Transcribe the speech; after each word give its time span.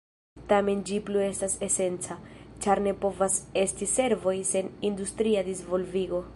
Tamen 0.51 0.79
ĝi 0.89 0.95
plu 1.09 1.21
estas 1.25 1.55
esenca, 1.67 2.17
ĉar 2.65 2.83
ne 2.87 2.95
povas 3.05 3.37
esti 3.67 3.91
servoj 3.95 4.37
sen 4.55 4.75
industria 4.93 5.49
disvolvigo. 5.53 6.29